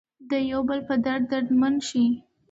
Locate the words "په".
0.87-0.95